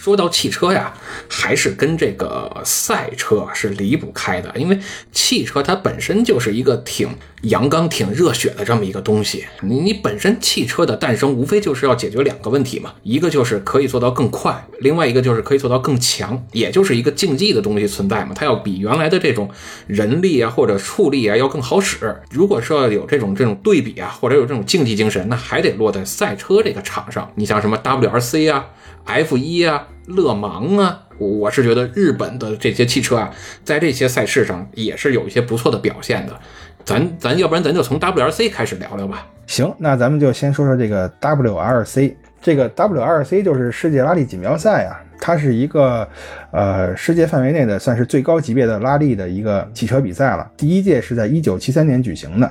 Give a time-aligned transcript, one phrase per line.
[0.00, 0.94] 说到汽车呀，
[1.28, 4.78] 还是跟这个赛车是离不开的，因为
[5.12, 7.10] 汽车它本身就是一个挺
[7.42, 9.44] 阳刚、挺热血的这么一个东西。
[9.60, 18.32] 你你本身汽车的诞生，无非就是要解决两个问题嘛，一个就是可以做到更快，另外一个就是可以做到更强，也就是一个竞技的东西存在嘛。
[18.34, 19.50] 它要比原来的这种
[19.86, 22.16] 人力啊或者畜力啊要更好使。
[22.30, 27.30] 如果说要有这种这种对比啊，或者有这种竞技精神，那还得落在赛车这个场上。
[27.34, 28.64] 你像什么 WRC 啊。
[29.02, 33.30] F 一啊，勒芒啊，我是觉得日本的这些汽车啊，
[33.64, 36.38] 在这些赛事上也是有一些不错的表现的。
[36.84, 39.26] 咱咱要不然咱就从 WRC 开始聊聊吧。
[39.46, 42.14] 行，那咱们就先说说这个 WRC。
[42.42, 46.08] 这个 WRC 就是世界拉力锦标赛啊，它是一个
[46.52, 50.50] 呃世界范围内的算是最高级别的拉力的一个汽车比赛了。
[50.56, 52.50] 第一届是在一九七三年举行的。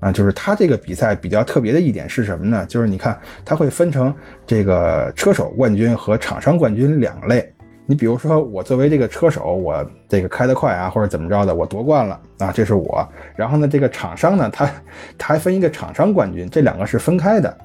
[0.00, 2.64] 啊，就是它这个比赛比较特别的一点是什么呢？
[2.66, 4.14] 就是你看，它会分成
[4.46, 7.52] 这个车手冠军和场上冠军两类。
[7.90, 13.08] 你比如说，我作为这个车手，我这个开得快啊，或者怎么着的，我夺冠了啊，这是我。
[13.34, 14.66] 然后呢，这个厂商呢，他
[15.16, 17.58] 他还分一个厂商冠军，这两个是分开的。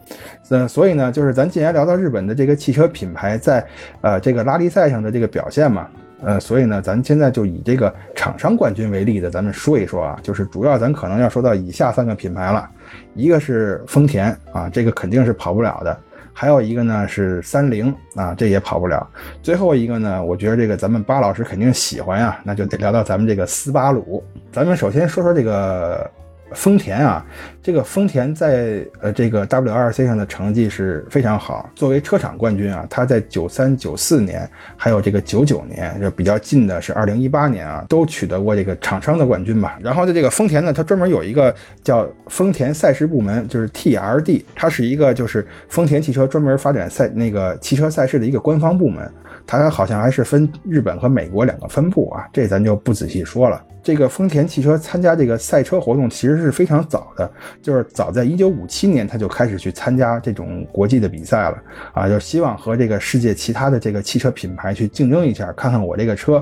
[0.50, 3.66] 嗯，所以呢，就是咱既然聊到日本的这个汽车品牌在
[4.00, 5.90] 呃这个拉力赛上的这个表现嘛。
[6.26, 12.70] 呃，所以呢，咱现在就以这个厂商冠军为例的，咱们说一说啊，就是主要咱可能要说到以下三个品牌了，
[13.14, 15.98] 一个是丰田啊，这个肯定是跑不了的，
[16.32, 19.06] 还有一个呢是三菱啊，这也跑不了，
[19.42, 26.10] 最后一个呢，我觉得这个咱们巴老师肯定喜欢呀，那就得聊到咱们这个斯巴鲁，咱们首先说说这个。
[26.54, 27.26] 丰田啊，
[27.62, 31.70] 这个丰田在呃这个 WRC 上的成绩是非常好。
[31.76, 39.78] 作为车厂冠军啊，他在九三、九四年，还有这个九九年，就比较近的是二零一八年啊，都取得过这个厂商的冠军吧。
[39.82, 49.10] 然后的这个丰田呢，它专门有一个叫丰田赛事部门，就是 TRD，它是一个就是丰田汽车专门发展赛那个汽车赛事的一个官方部门。
[49.46, 53.64] 它好像还是分日本和美国两个分部啊，这咱就不仔细说了。
[53.82, 57.30] 这个丰田汽车参加这个赛车活动其实是非常早的，
[57.62, 61.58] 就是早在一九五七年他就开始去参加这种国际的比赛了
[61.94, 66.42] 啊，就希望和这个世界其他的这个汽车品牌去竞争一下，看看我这个车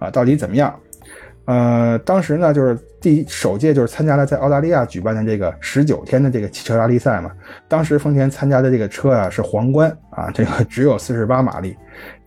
[0.00, 0.74] 啊到底怎么样。
[1.46, 7.32] 呃，当时呢，就是第首届就是参加了在澳大利亚举办的这个十九天的这个汽车拉力赛嘛。
[7.66, 11.76] 当时丰田参加的这个车啊是皇冠啊，这个只有四十八马力，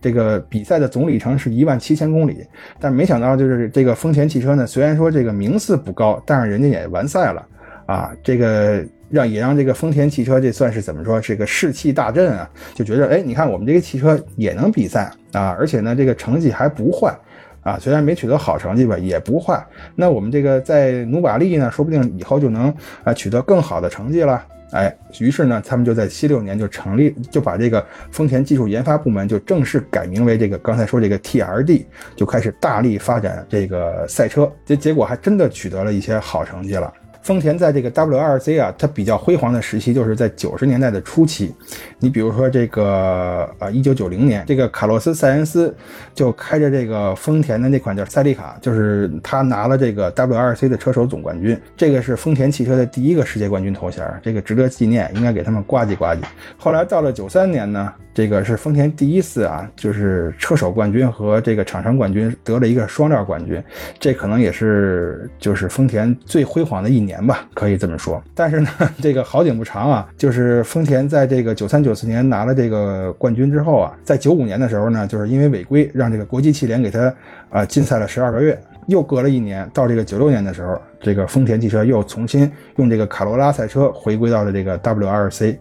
[0.00, 2.44] 这个比赛的总里程是一万七千公里。
[2.78, 7.46] 但没想到就是这个丰田汽车呢，虽然说这个名次不高，但是人家也完赛了
[7.86, 17.16] 啊，这个让也让这个丰田汽车这算是怎么说，是个士气大振啊，就觉得哎，你看我们这个汽车也能比赛啊，而且呢这个成绩还不坏。
[17.64, 19.66] 啊，虽然没取得好成绩吧，也不坏。
[19.96, 24.44] 那我们这个在努把力呢，说不定以后就能啊取得更好的成绩了。
[24.70, 31.84] 哎，于是呢，他们就在七六年就成立，就把这个丰田技术研发部门就正式改名为这个刚才说这个 TRD，
[32.16, 34.50] 就开始大力发展这个赛车。
[34.64, 36.92] 结结果还真的取得了一些好成绩了。
[37.24, 41.54] 丰田在这个 WRC 啊，它比较辉煌的时期就是在九十年代的初期。
[41.98, 45.74] 你比如说这个呃，一九九零年，这个卡洛斯·塞恩斯
[46.14, 56.18] 就开着这个丰田的那款叫赛利卡，就是他拿了这个 WRC 的车手总冠军，这个是丰田汽车的第一个世界冠军头衔，这个值得纪念，应该给他们呱唧呱唧。
[56.58, 57.90] 后来到了九三年呢。
[58.14, 63.62] 这个是丰田第一次啊，就是车手冠军和这个厂商冠军得了一个双料冠军，
[63.98, 68.22] 这可能也是就是丰田最辉煌的一年吧，可以这么说。
[68.34, 68.68] 但是呢，
[69.02, 77.12] 这个好景不长啊，就是丰田在这个九三九四年拿了这个冠军之后啊，在九五年的时候呢，就是因为违规，让这个国际汽联给他
[77.50, 78.56] 啊禁赛了十二个月。
[78.86, 85.56] 又隔了一年，到这个九六年的时候，这个丰田汽车又重新用这个卡罗拉赛车回归到了这个 WRC。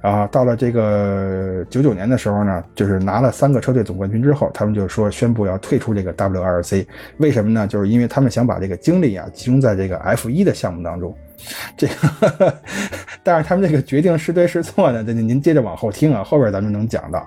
[0.00, 6.84] 啊，到了这个九九年的时候呢，就是拿了三个车队总冠军之后，他们就说宣布要退出这个 WRC，
[7.18, 7.68] 为什么呢？
[7.68, 11.16] 就是因为他们想把这个精力啊集中在这个 F 一的项目当中。
[11.76, 12.54] 这个，
[13.22, 15.04] 但是他们这个决定是对是错呢？
[15.04, 17.24] 这您接着往后听啊，后边咱们能讲到。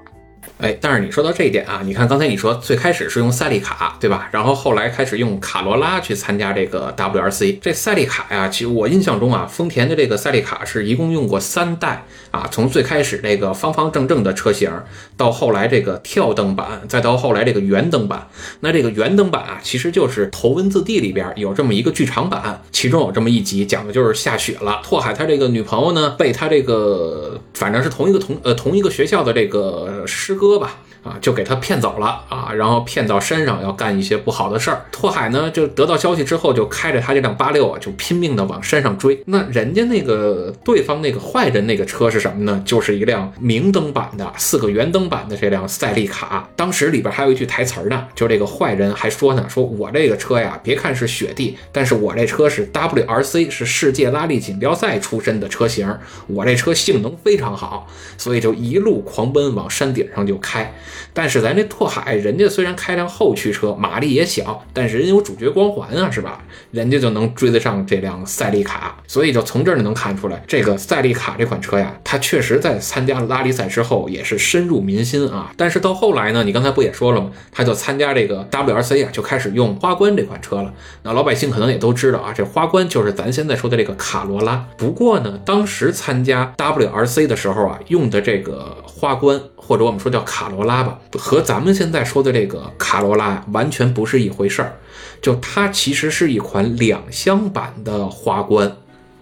[0.58, 4.30] 哎，但是你说到这一点啊，你看刚才你说最开始是用赛利卡，对吧？
[4.32, 7.60] 然后后来开始用卡罗拉去参加这个 WRC。
[7.62, 14.72] 这赛利卡呀，其实我印象中啊，丰田的这个赛利卡是一共用过三代啊，从最开始这个方方正正的车型，
[15.18, 18.30] 到后来这个跳灯版，再到后来这个圆灯版。
[18.62, 30.45] 那这个圆灯版啊，其实就是《头文字 D》里边有这么一个剧场版，其中有这么一集讲的就是下雪了，拓海他这个女朋友呢被他这个反正是同一个同呃同一个学校的这个师哥。
[30.48, 30.72] 喝吧，
[31.06, 34.84] 啊，就给他骗走了啊，然后骗到山上要干一些不好的事儿。
[34.92, 39.22] 拓海呢就得到消息之后，就开着他这辆八六啊，就拼命的往山上追。
[39.28, 42.60] 那人家那个对方那个坏人那个车是什么呢？
[42.66, 46.50] 就是一辆明灯版的四个圆灯版的这辆赛利卡。
[46.56, 57.88] 当时里边还有一句台词呢，就这个坏人还说呢，说我这个车呀，别看是雪地，但是我这车是 WRC，是世界拉力锦标赛出身的车型，我这车性能非常好，
[58.18, 60.74] 所以就一路狂奔往山顶上就开。
[61.14, 66.44] 但是咱这拓海，人家虽然开辆后驱车，马力也小，但是人有主角光环啊，是吧？
[66.72, 75.52] 人家就能追得上这辆赛利卡，所以就从这儿能看出来，这个赛利卡这款车呀，它确实在参加了拉力赛之后也是深入民心啊。
[75.58, 77.32] 但是到后来呢，你刚才不也说了吗？
[77.52, 80.74] 他就参加这个 WRC 啊，就开始用花冠这款车了。
[81.04, 84.66] 那老百姓可能也都知道啊，这花冠就是咱现在说的这个卡罗拉。
[84.78, 89.40] 不过呢，当时参加 WRC 的时候啊，用的这个花冠。
[89.68, 94.78] 或者我们说叫卡罗拉吧，和咱们现在说的这个卡罗拉完全不是一回事儿。
[95.22, 98.72] 就它其实是一款两厢版的花冠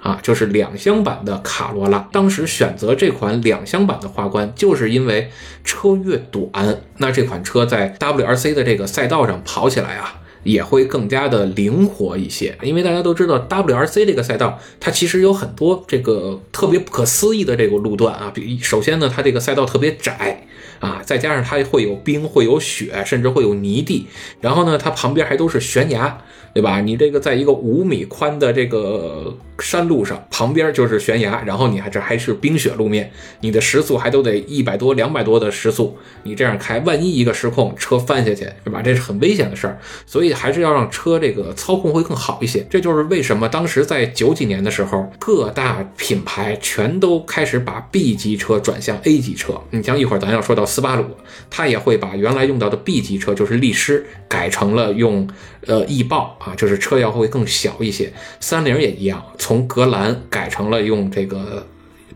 [0.01, 2.07] 啊，就是两厢版的卡罗拉。
[2.11, 5.31] 当时选择这款两厢版的花冠，就是因为
[5.63, 6.51] 车越短，
[6.97, 10.19] 那这款车在 WRC 的这个赛道上跑起来啊。
[10.43, 18.31] 也会更加的灵活一些，因为大家都知道 WRC 这个赛道，它其实有很多这个特别不可思议的这个路段啊。
[18.33, 20.45] 比首先呢，它这个赛道特别窄
[20.79, 24.07] 啊，再加上它会有冰、会有雪，甚至会有泥地。
[24.41, 26.17] 然后呢，它旁边还都是悬崖，
[26.53, 26.81] 对吧？
[26.81, 38.81] 你这个在一个五米宽的这个山路上，旁边就是悬崖，然后你还这还是冰雪路面，你的时速还都得一百多、两百多的时速，你这样开，万一一个失控，车翻下去，是吧？
[38.83, 40.33] 这是很危险的事儿，所以。
[40.43, 49.61] 还是要让车这个操控会更好一些，这就是为什么当时在九几年的时候，各大品牌全都开始把 B 级车转向 A 级车。
[49.69, 51.05] 你像一会儿咱要说到斯巴鲁，
[51.51, 55.29] 它也会把原来用到的 B 级车，就是力狮，改成了用
[55.67, 58.11] 呃翼豹啊，就是车要会更小一些。
[58.39, 61.67] 三菱也一样，从从格兰改成了用这个。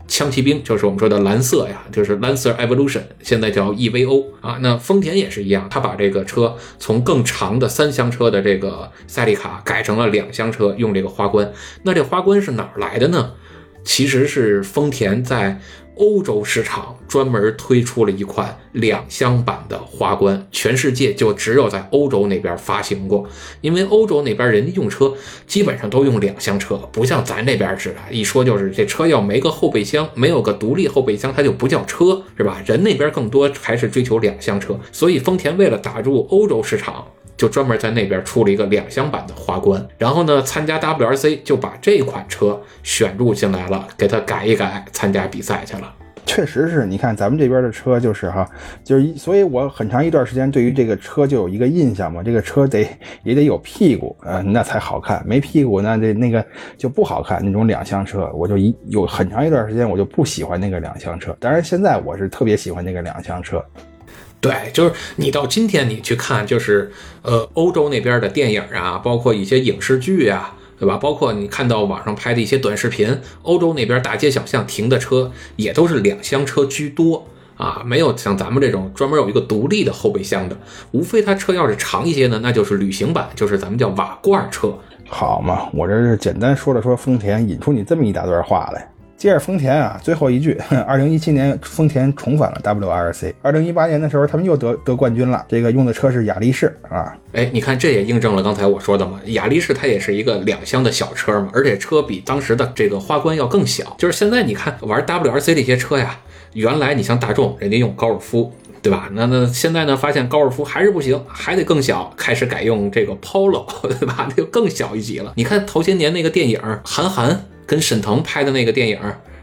[0.08, 4.58] 枪骑兵就是我们说的蓝色呀，就是 Lancer Evolution，现在叫 EVO 啊。
[4.62, 11.52] 那丰田也是一样，他把这个车从更长的三厢车的这个赛利卡改成了两厢车，用这个花冠。
[11.82, 13.32] 那这花冠是哪儿来的呢？
[13.88, 15.58] 其实是丰田在。
[16.00, 23.28] 欧洲市场专门推出了一款两厢版的花冠，全世界就只有在欧洲那边发行过。
[23.62, 25.12] 因为欧洲那边人家用车
[25.48, 32.62] 基本上都用两厢车，不像咱这边似的，一说就是这车要没个后备箱，没有个独立后备箱，它就不叫车，是吧？
[32.64, 37.04] 人那边更多还是追求两厢车，所以丰田为了打入欧洲市场。
[37.38, 45.94] 就专门在那边出了一个两厢版的花冠，然后呢，参加 WRC 就把这款车选入进来了，给它改一改，参加比赛去了。
[46.26, 48.46] 确实是你看咱们这边的车就是哈，
[48.84, 52.86] 就是所以我很长一段时间对于这个车就有一个印象嘛，这个车得
[53.22, 56.44] 也得有屁股啊，那才好看，没屁股那这那个
[56.76, 57.40] 就不好看。
[57.42, 63.64] 那种两厢车，我就一有很长一段时间我就不喜欢那个两厢车，当然现在我是特别喜欢那个两厢车。
[64.40, 66.92] 对，就是你到今天你去看，就是
[67.22, 70.96] 呃，欧洲那边的电影啊，包括一些影视剧啊，对吧？
[70.96, 77.26] 包括你看到网上拍的一些短视频，欧洲那边大街小巷停的车也都是两厢车居多
[77.56, 80.56] 啊，没有像咱们这种专门有一个独立的后备箱的。
[80.92, 84.72] 无非它车要是长一些呢，那就是旅行版，就是咱们叫瓦罐车。
[85.08, 88.88] 好嘛，我这是简单说了说丰田，引出你这么一大段话来。
[89.18, 90.56] 接着丰田啊，最后一句，
[90.86, 95.44] 二零一七年丰田重返了 WRC，二零一八年的时候他们又得得冠军了。
[95.48, 103.96] 这个用的车是雅力士啊，哎，你看这也印证了刚才我说的嘛，雅力士它也是一个两厢的小车嘛，而且车比当时的这个花冠要更小。
[103.98, 106.16] 就是现在你看玩 WRC 这些车呀，
[106.52, 109.08] 原来你像大众人家用高尔夫，对吧？
[109.14, 113.66] 那那现在呢发现高尔夫还是不行，还得更小，开始改用这个 Polo，
[113.98, 114.26] 对吧？
[114.28, 115.32] 那就更小一级了。
[115.34, 117.44] 你看头些年那个电影韩寒。
[117.68, 118.98] 跟沈腾拍的那个电影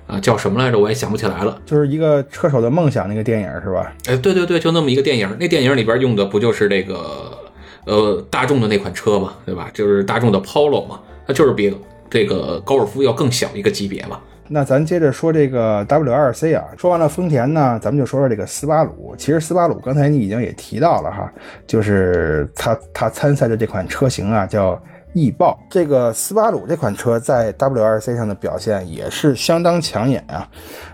[0.07, 0.79] 啊，叫什么来着？
[0.79, 1.61] 我也想不起来了。
[1.63, 3.93] 就是一个车手的梦想那个电影是吧？
[4.07, 5.37] 哎，对对对，就那么一个电影。
[5.39, 7.37] 那电影里边用的不就是这个
[7.85, 9.69] 呃大众的那款车嘛，对吧？
[9.75, 11.75] 就是大众的 Polo 嘛，它就是比
[12.09, 14.19] 这个高尔夫要更小一个级别嘛。
[14.47, 19.15] 那咱接着说这个 WRC 啊，说完了丰田呢，咱们就说说这个斯巴鲁。
[19.17, 21.31] 其实斯巴鲁刚才你已经也提到了哈，
[21.67, 24.81] 就是它它参赛的这款车型啊叫。
[25.15, 30.45] 翼豹这个斯巴鲁这款车在 WRC 上的表现也是相当抢眼啊！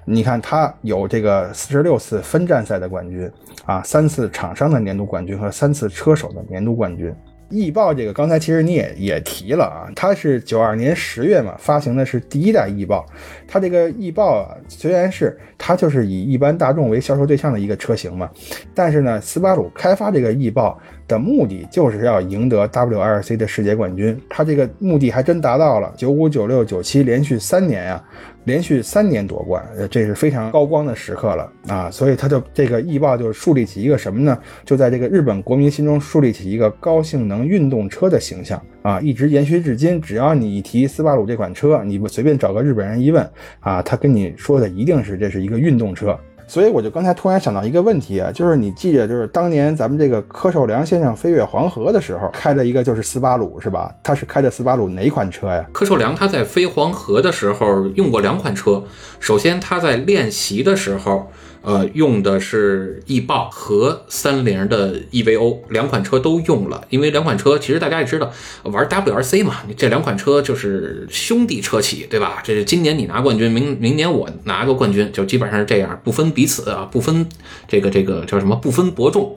[0.06, 3.28] 你看它有这个四十六次分站赛的冠军
[3.66, 7.12] 啊，三次厂商的年度冠军和三次车手的年度冠军。
[7.50, 13.04] 翼豹这个刚才其实你也也提了啊，它是九二年十月嘛发行的是第一代翼豹，
[13.48, 18.30] 它这个翼豹啊虽然是它就是以一般大众为销售对象的一个车型嘛，
[18.74, 20.80] 但是呢斯巴鲁开发这个翼豹
[21.12, 28.01] 的目的就是要赢得 WRC 的世界冠军，他这个目的还真达到了，九五九六九七连续三年呀。
[28.46, 31.91] 连续三年夺冠，这是非常高光的时刻了啊！
[31.91, 34.36] 所以他就这个易豹就树立起一个什么呢？
[34.65, 40.01] 就在这个日本国民心中树立起一个高性能运动车的形象啊，一直延续至今。
[40.01, 43.24] 只要你一提斯巴鲁这款车，你不随便找个日本人一问
[43.60, 46.20] 啊，他跟你说的一定是这是一个运动车。
[46.51, 53.89] 所以我就刚才突然想到一个问题啊，就是你记着，就是当年咱们这个柯受良先生飞越黄河的时候，开的一个就是斯巴鲁，是吧？
[54.03, 55.65] 他是开的斯巴鲁哪款车呀？
[55.72, 58.84] 柯受良他在飞黄河的时候用过两款车，
[59.22, 61.31] 首先他在练习的时候。
[61.63, 68.32] 呃，用的是易豹和三菱的 EVO 两款车都用了，因为两款车其实大家也知道，
[68.63, 72.41] 玩 WRC 嘛，这两款车就是兄弟车企，对吧？
[72.44, 77.27] 这是今年你拿冠军，明明年我拿个冠军，就基本上是这样，不分彼此啊，不分
[77.68, 79.36] 这个这个叫什么，不分伯仲。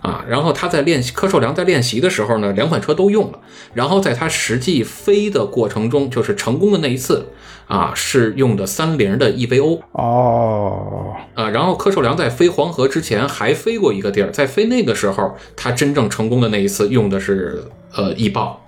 [0.00, 3.38] 啊，然后他在练习，柯受良在练习的时候呢，两款车都用了。
[3.74, 7.28] 然后在他实际飞的过程中，就是成功的那一次，
[7.66, 9.80] 啊，是用的三菱的 EVO。
[9.92, 17.62] 哦，啊，然后柯受良在飞黄河之前还飞过一个地儿，在飞那个时候，他真正成功的那一次用的是
[17.94, 18.60] 呃翼豹。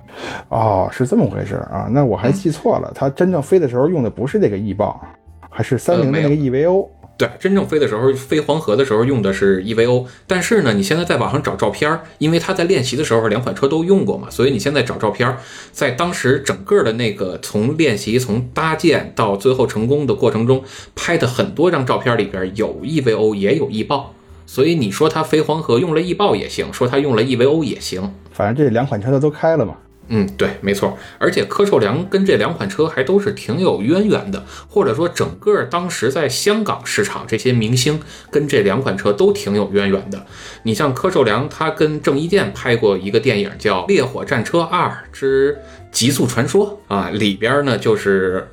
[0.49, 1.89] 哦，是这么回事啊？
[1.91, 5.01] 那我还记错了，他真正飞的时候用的不是这个翼豹，
[5.49, 6.89] 还是三菱的那个 EVO。
[7.21, 15.37] 对，真正飞的时候，飞黄河的时候用的是 EVO，但是呢，你现在在网上找照片，因为他在练习的时候两款车都用过嘛，所以你现在找照片，
[15.71, 20.65] 在当时整个的那个从练习、从搭建到最后成功的过程中
[20.97, 24.15] 拍的很多张照片里边有 EVO 也有翼豹，
[24.47, 29.75] 所以你说他飞黄河用了翼豹也行，说他用了 EVO 也行，反正这两款车他都开了嘛。
[30.13, 40.27] 嗯，对，没错，而且柯受良跟这两款车还都是挺有渊源的，或者说整个当时在香港市场这些明星跟这两款车都挺有渊源的。
[40.65, 45.57] 你像柯受良，他跟郑伊健拍过一个电影叫《烈火战车二之
[45.93, 48.49] 极速传说》啊，里边呢就是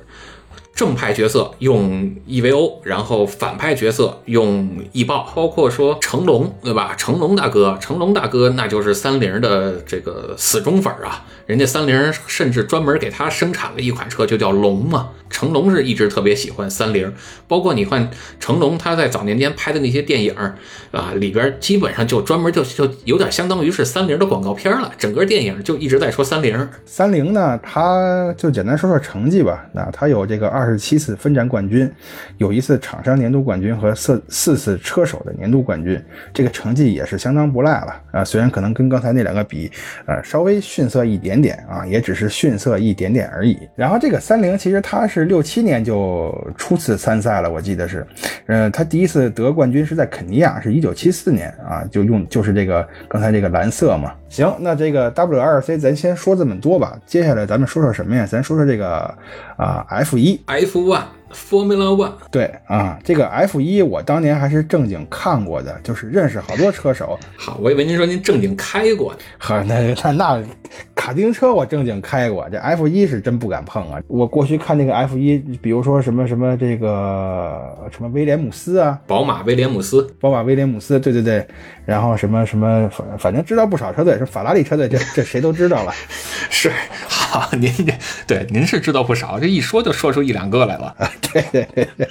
[0.78, 6.94] 正派角色用 EVO，然后反派角色用翼豹，包括说成龙，对吧？
[6.96, 11.26] 成龙大哥，成龙大哥那就是三菱的这个死忠粉啊。
[11.46, 15.08] 人家三菱甚至专门给他生产了一款车，就叫龙嘛。
[15.30, 17.12] 成龙是一直特别喜欢三菱，
[17.48, 18.08] 包括你看
[18.38, 20.34] 成龙他在早年间拍的那些电影
[20.92, 24.92] 啊，里边基本上就专门就就有点相当于是三菱的广告片了。
[24.96, 26.68] 整个电影就一直在说三菱。
[26.86, 29.66] 三菱呢，他就简单说说成绩吧。
[29.72, 31.90] 那他有这个二十七次分站冠军，
[32.36, 35.98] 有一次厂商年度冠军和四四次车手的年度冠军，
[36.34, 38.22] 这个成绩也是相当不赖了啊。
[38.22, 39.70] 虽然可能跟刚才那两个比，
[40.04, 41.38] 呃，稍微逊色一点。
[41.38, 43.56] 点啊，也只是逊色一点点而已。
[43.76, 48.04] 然后这个三菱其实它是六七年就初次参赛了，我记得是，
[48.46, 54.12] 呃，他第一次得冠军是在肯尼亚，是一九七四年啊，就用就是这个刚才这个蓝色嘛。
[54.28, 58.26] 行，那这个 WRC 咱先说这么多吧，接下来咱们说说什么呀？
[58.26, 59.14] 咱说说这个
[59.56, 61.02] 啊 F 一 F one。
[61.30, 67.18] Formula One，对啊，这个 F 一我当年还是正经看过的，就是认识好多车手。
[67.36, 69.18] 好，我以为您说您正经开过呢。
[69.36, 70.42] 呵，那那那
[70.94, 74.00] 卡丁车我正经开过，这 F 一是真不敢碰啊。
[74.06, 81.46] 我过去看那个 F 一，比如说什么什么这个什么威廉姆斯啊，宝马威廉姆斯，宝马威廉姆斯，对对对，
[81.84, 85.92] 然后什么什么反反正知道不少车队，是法拉利车队，这这谁都知道了。
[86.48, 86.72] 是，
[87.30, 87.92] 好，您这
[88.26, 90.94] 对您是知道不少，这一说就说出一两个来了。
[91.30, 92.08] 对对对对，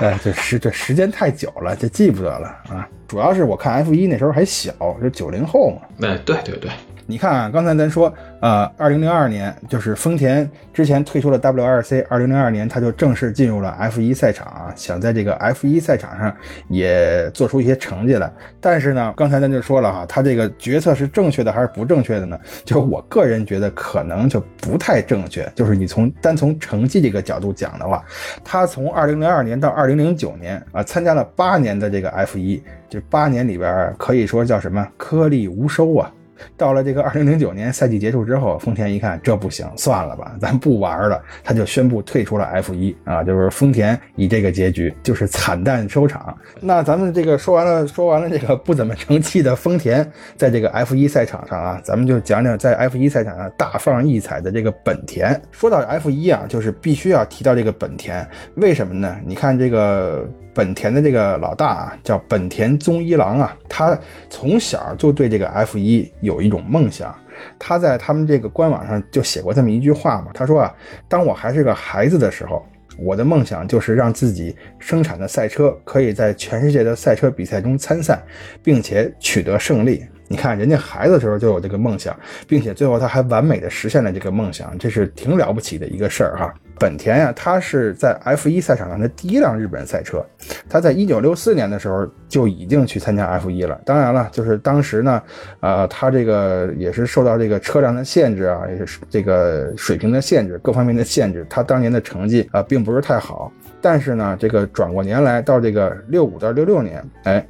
[0.00, 2.88] 呃，这时 这时间太久了，这记不得了啊。
[3.06, 6.08] 主要是我看 F 一那时候还小，就九零后嘛。
[6.08, 6.70] 哎，对对对。
[7.06, 16.34] 你看啊，刚才咱说，呃，二零零二年就是丰田之前退出了 WRC，二零零二年他就正式进入了 F 一赛场啊，想在这个 F 一赛场上
[16.68, 18.32] 也做出一些成绩来。
[18.60, 22.38] 但是呢，刚才咱就说了哈，他这个决策是正确的还是不正确的呢？
[22.64, 25.50] 就我个人觉得可能就不太正确。
[25.54, 28.04] 就是你从单从成绩这个角度讲的话，
[28.44, 36.10] 他从二零零二年到二零零九年啊，参加了八年的这个 F 一，这八年里边可以说叫什么颗粒无收啊。
[36.56, 46.36] 到了这个二零零九年赛季结束之后，丰田一看这不行，算了吧， 咱不玩了，他就宣布退出了 F 一啊，就是丰田以这个结局就是惨淡收场。
[46.60, 55.40] 那咱们这个说完了，说完了这个不怎么成器的丰田，在这个 F 一赛场上啊，咱们就讲讲在 F 一赛场上大放异彩的这个本田。
[55.50, 59.16] 说到 F 一啊，就是必须要提到这个本田，为什么呢？
[59.24, 60.28] 你看这个。
[60.54, 67.14] 本田的这个老大啊，叫本田宗一郎啊，他从小就对这个 F 一有有一种梦想。
[67.58, 70.74] 他在他们这个官网上就写过这么一句话嘛，他说啊，
[71.08, 72.64] 当我还是个孩子的时候，
[72.98, 78.22] 我的梦想就是让自己生产的赛车可以在全世界的赛车比赛中参赛，
[78.62, 80.04] 并且取得胜利。
[80.32, 86.54] 你看，人家孩子的时候就有这个梦想，并且最后他还完美的实现了这个梦想，这是挺了不起的一个事儿哈。
[86.78, 90.24] 本田呀，它是在 F1 赛场上的第一辆日本赛车，
[90.70, 93.78] 他在一九六四年的时候就已经去参加 F1 了。
[93.84, 95.22] 当然了，就是当时呢，
[95.60, 103.52] 呃，他这个也是受到这个车辆的限制啊，也是这个水平的限制，各方面的限制，他当年的成绩啊并不是太好。
[103.82, 107.46] 但是呢，这个转过年来到这个六五到六六年，哎，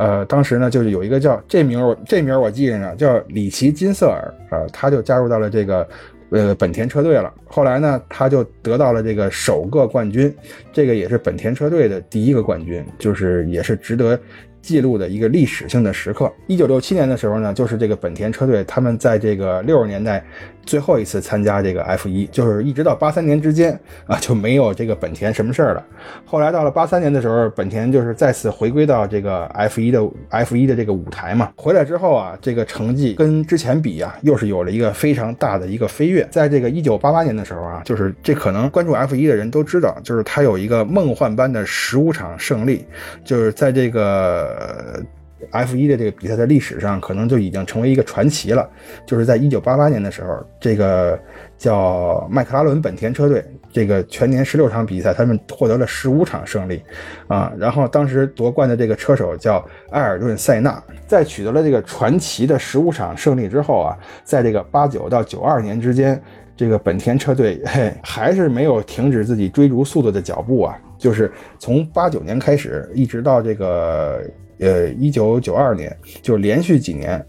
[0.00, 5.86] 呃，当时呢就是有一个叫这名我这名我记着呢，叫里奇金瑟尔啊，他就加入到了这个。
[6.32, 7.34] 呃，本田车队了。
[7.44, 10.32] 后来呢，他就得到了这个首个冠军，
[10.72, 14.16] 这个也是本田车队的第一个冠军，就是也是值得。
[14.62, 16.30] 记录的一个历史性的时刻。
[16.46, 20.22] 一九六七年的时候呢，就是这个本田车队，他们在这个六十年代
[20.64, 25.84] 最后一次参加这个 F 一，就是一直到八三年之间啊就没有这个本田什么事儿了。
[26.24, 31.50] 后来到了八三年的时候，本田就是再次回归到这个 F 一的 F 一的这个舞台嘛。
[31.56, 36.26] 回来之后啊，这个成绩跟之前比啊，又是有了一个非常大的一个飞跃。
[36.30, 42.84] 在这个一九八八年的时候啊，就是这可能关注 F 一的人都知道，就是他有一个梦幻般的十五场胜利，
[43.24, 45.02] 就是在这个。
[45.50, 48.68] ，F 一的这个比赛在历史上可能就已经成为一个传奇了。
[49.06, 51.18] 就是在一九八八年的时候，这个
[51.58, 56.82] 叫麦克拉伦本田车队，这个全年十六场比赛，他们获得了十五场胜利
[57.28, 57.52] 啊。
[57.58, 66.20] 然后当时夺冠的这个车手叫埃尔顿·塞纳，在取得了这个传奇的十五场胜利之后啊，在这个八九到九二年之间，
[66.56, 70.78] 这个本田车队嘿还是没有停止自己追逐速度的脚步啊。
[70.98, 74.22] 就是从八九年开始，一直到这个
[74.60, 77.24] 呃一九九二年，就连续几年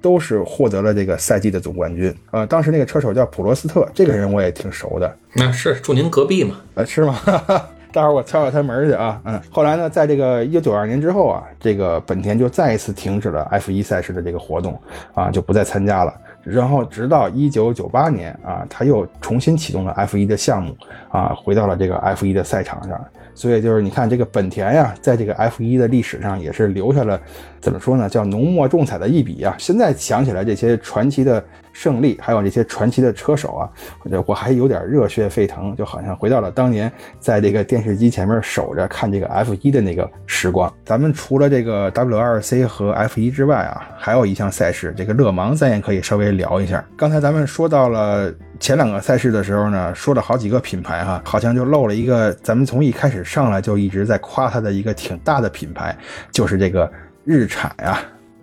[0.00, 2.14] 都是获得了这个赛季的总冠军。
[2.30, 5.16] 呃，当时那个车手叫普罗斯特，这个人我也挺熟的。
[5.34, 6.56] 那是住您隔壁嘛？
[6.74, 7.18] 呃，是吗？
[7.92, 9.18] 待会儿我敲敲他门去啊。
[9.24, 14.78] 嗯，后来呢，在这个一九九二年之后啊，这个本田就再一次停止了 F 一赛事的这个活动
[15.14, 16.12] 啊，就不再参加了。
[16.42, 20.76] 然后直到一九九八年啊，他又重新启动了 F 一的项目
[21.08, 23.02] 啊，回到了这个 F 一的赛场上。
[23.36, 27.20] 所以就是你看这个本田呀，在这个 F 一的历史上也是留下了
[27.60, 29.54] 怎么说呢，叫浓墨重彩的一笔啊。
[29.58, 31.44] 现在想起来这些传奇的。
[31.78, 33.68] 胜利，还有这些传奇的车手啊，
[34.04, 36.90] 我我还有点热血沸腾，就好像回到了当年
[37.20, 40.72] 在这个电视机前面守着看这个 F 一的那个时光。
[40.86, 46.82] 咱们除了这个 WRC 和 F 一之外啊，还有一项赛事，这个勒芒，咱也可以稍微聊一下。
[46.96, 55.94] 刚才咱们说到了前两个赛事的时候呢，说了好几个品牌哈，好像就漏了一个，咱们从一开始上来就一直在夸它的一个挺大的品牌，
[56.32, 56.90] 就是这个
[57.26, 57.98] 日产呀。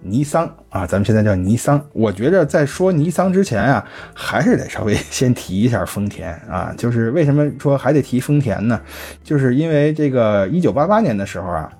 [0.06, 1.82] 尼桑啊，咱们现在叫尼桑。
[1.94, 6.76] 我觉着在说尼桑之前啊，还是得稍微先提一下丰田啊。
[6.78, 8.80] 就是为什么说还得提丰田呢？
[9.24, 11.72] 就是因为这个一九八八年的时候啊。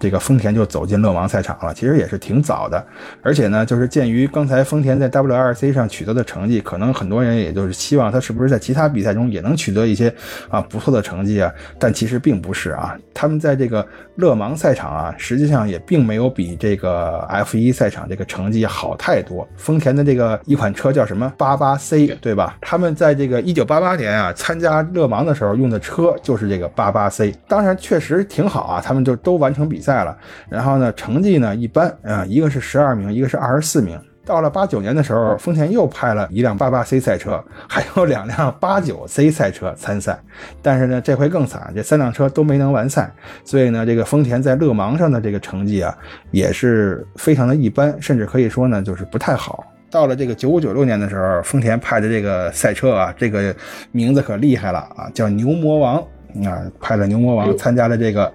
[0.00, 2.84] 这个丰田就走进勒芒赛场了，其实也是挺早的。
[3.22, 10.12] 而且呢，就是鉴于刚才丰田在 WRC 上取得的成绩，可能很多人也就是希望他是不是在其他比赛中也能取得一些
[10.48, 11.52] 啊不错的成绩啊。
[11.78, 13.86] 但其实并不是啊，他们在这个
[14.16, 19.46] 勒芒赛场啊，实际上也并没有比这个 F1 赛场这个成绩好太多。
[19.56, 22.56] 丰田的这个一款车叫什么八八 C，对吧？
[22.62, 29.89] 他们在这个一九八八年啊参加勒芒的时候用的车就是这个八八 C，当然确实挺好啊，他们就都完成比赛。
[29.90, 30.16] 赛了，
[30.48, 34.00] 然后呢，成绩呢一般啊，一个是十二名，一个是二十四名。
[34.24, 40.16] 到了八九年的时候，丰田又派了一辆八八 C 赛车， 还有两辆八九 C 赛车参赛。
[40.62, 43.12] 但是呢，这回更惨，这三辆车都没能完赛。
[43.44, 45.92] 所以呢，这个丰田在勒芒上的这个成绩啊，
[46.30, 49.64] 也是非常的一般，甚至可以说呢，就是不太好。
[49.90, 53.52] 到了这个九五九六年的时候，丰田派的这个赛车啊，这个
[53.90, 56.00] 名字可厉害了啊，叫牛魔王
[56.44, 58.32] 啊，派了牛魔王参加了这个。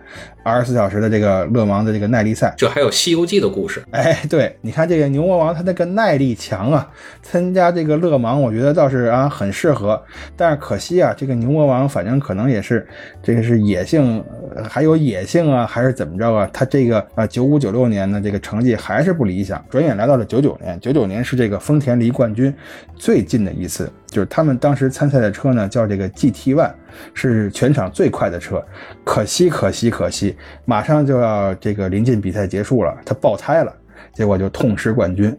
[0.48, 3.84] 二十四小时的这个勒芒的这个耐力赛，这还有《西游记》的故事。
[3.90, 6.88] 哎，对，你看这个牛魔王，他那个耐力强啊，
[7.24, 10.00] 参加这个勒芒，我觉得倒是啊很适合。
[10.38, 12.88] 但是可惜啊，这个牛魔王反正可能也是
[13.24, 14.24] 这个是野性，
[14.64, 16.50] 还有野性啊，还是怎么着啊？
[16.54, 19.64] 他这个啊九五九六年的这个成绩还是不理想。
[19.70, 22.54] 转眼来到了九九年，九九年是这个丰田离冠军
[22.96, 26.72] 最近的一次，就是他们当时参赛的车呢叫这个 GT One，
[27.14, 28.64] 是全场最快的车。
[29.04, 30.36] 可惜，可惜，可惜。
[30.64, 33.76] 马上就要这个临近比赛结束了，他爆胎了，
[34.14, 35.38] 结果就痛失冠军，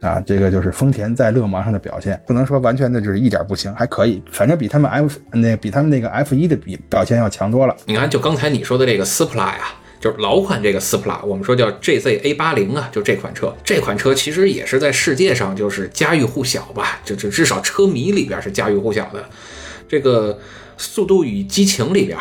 [0.00, 7.76] 啊，这个就是丰田在勒芒上的表现，不能说完全的就是一点不行，还可以，反正比他们 F 那比他们那个 F 一的比表现要强多了。
[7.86, 19.24] 你看，就刚才你说的这个斯普拉呀，就是老款这个斯普拉，我们说叫 GZA 八零啊，就这款车，这款车其实也是在世界上就是家喻户晓吧，就就至少车迷里边是家喻户晓的。
[19.88, 20.34] 这个
[20.76, 22.16] 《速度与激情》里边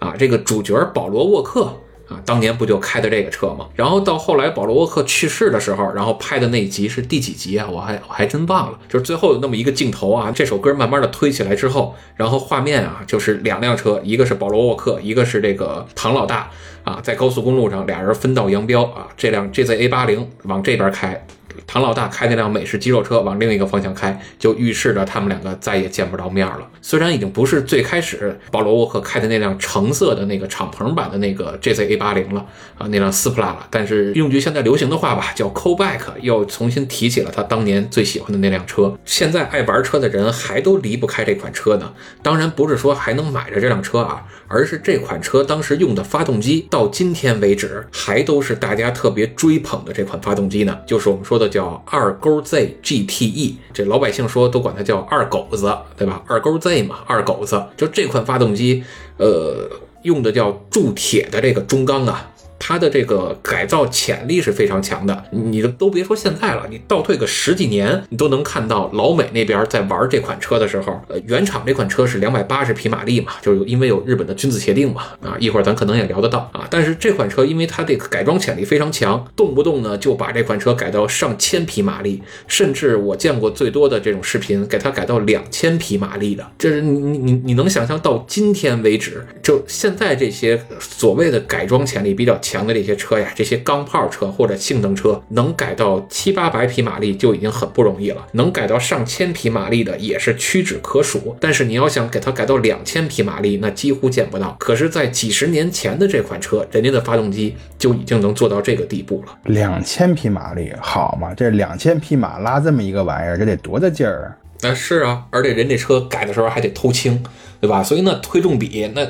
[0.00, 1.74] 啊，这个主角保罗沃克。
[2.08, 3.66] 啊，当年不就开的这个车吗？
[3.74, 7.68] 然后到后来保罗沃克去世的时候，然后拍的那一集是第几集啊？
[7.68, 8.78] 我还我还真忘了。
[8.88, 16.48] 就是最后有那么一个镜头啊，这首歌慢慢的推起来之后，然后画面啊就是两辆车，一个是保罗沃克，一个是这个唐老大
[16.84, 21.26] 啊，在高速公路上俩人分道扬镳啊，这辆 GZA 八零往这边开。
[21.66, 26.68] 唐老大开那辆美式肌肉车往另一个方向开，就预示着他们两个再也见不着面了。
[26.82, 32.46] 虽然已经不是最开始保罗沃克开的那辆橙色的那个敞篷版的那个 JZ A 八零了
[32.78, 38.96] 啊，那辆斯普拉了，但是用句现在流行的话吧，叫 call back，又重新提起了他当年最喜欢的那辆车。
[39.04, 41.92] 现在爱玩车的人还都离不开这款车呢。
[42.22, 51.45] 当然不是说还能买着这辆车啊，而是这款车当时用的发动机到今天为止还都是大家特别追捧的这款发动机呢，就是我们说的。
[51.48, 56.22] 叫二勾 Z GTE，这老百姓说都管它叫二狗子，对吧？
[56.26, 58.84] 二勾 Z 嘛，二狗子，就这款发动机，
[59.18, 59.68] 呃，
[60.02, 62.30] 用的叫铸铁的这个中缸啊。
[62.58, 76.66] 它的这个改造潜力是非常强的，你都别说现在了，你倒退个十几年，你都能看到老美那边在玩这款车的时候，呃，原厂这款车是两百八十匹马力嘛，就是因为有日本的君子协定嘛，啊，一会儿咱可能也聊得到啊。
[76.70, 92.40] 但是这款车因为它这个改装潜力非常强，动不动呢就把这款车改到上千匹马力，甚至我见过最多的这种视频，给它改到两千匹马力的，这是你你你你能想象到今天为止，就现在这些所谓的改装潜力比较。
[92.46, 101.36] 强的这些车呀，这些钢炮车或者性能车，能改到七八百匹马力就已经很不容易了，能改到上千匹马力的也是屈指可数。
[101.40, 104.54] 但是你要想给它改到两千匹马力，那几乎见不到。
[104.60, 109.36] 可是，在几十年前的这款车，人家的发动机就已经能做到这个地步了。
[109.44, 111.34] 两千匹马力，好嘛？
[111.34, 114.36] 这两千匹马拉这么一个玩意儿，这得多大劲儿啊！
[114.62, 117.22] 那是啊，而且人家车改的时候还得偷轻。
[117.60, 117.82] 对吧？
[117.82, 119.06] 所以呢，推重比那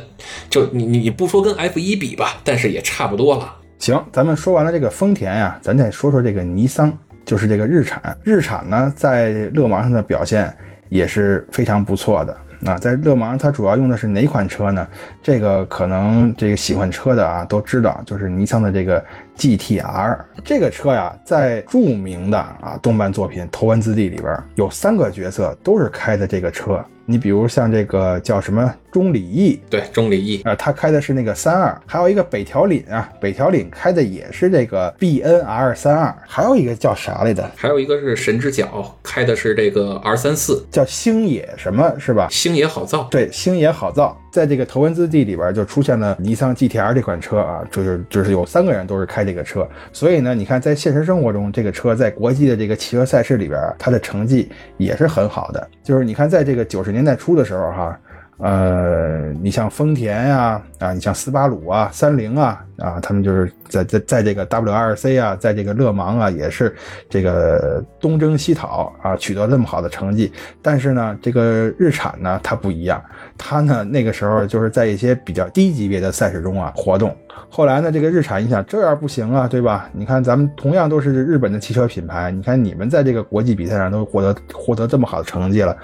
[0.48, 3.54] 就你你不说跟 F 一比吧，但是也差不多了。
[3.78, 8.16] 行，咱们说完了这个丰田呀，咱再说说这个尼桑，就是这个日产。
[8.24, 10.54] 日产呢，在勒芒上的表现
[10.88, 12.36] 也是非常不错的。
[12.58, 14.88] 那在勒芒，它主要用的是哪款车呢？
[15.22, 19.04] 这个可能这个喜欢车的啊都知道，就是尼桑的这个
[19.36, 26.82] GTR 这个车呀，在著名的啊动漫作品《头文字 D》里边，有三个角色都是开的这个车。
[27.08, 37.48] 你比如像这个叫什么中里义，对，中里义啊，他开的是那个三二，还有一个北条岭啊，北条岭开的也是这个 B N R 三二，还有一个叫啥来着？
[37.54, 42.26] 还有一个是神之角开的是这个 R 三四，叫星野什么是吧？
[42.28, 56.96] 星野好造，对，星野好造，在这个头文字 D 里边就出现了尼桑 G T R 这款车啊，就是就是有三个人都是开这个车，所以呢，你看在现实生活中，这个车在国际的这个汽车赛事里边，它的成绩也是很好的，就是你看在这个九十。
[56.96, 58.00] 年代初的时候，哈，
[58.38, 66.74] 呃，你像丰田呀，啊，你像斯巴鲁啊、三菱啊，啊，他们就是在在在这个 WRC 啊，在这个勒芒啊，也是
[67.08, 70.30] 这个东征西讨啊，取得这么好的成绩。
[70.60, 73.02] 但是呢，这个日产呢，它不一样，
[73.38, 77.16] 它呢那个时候就是在一些比较低级别的赛事中啊活动。
[77.48, 79.88] 后来呢，这个日产一想，这样不行啊，对吧？
[79.92, 85.76] 你看咱们同样都是日本的汽车品牌，你看你们在这个国际比赛上都获得获得这么好的成绩了，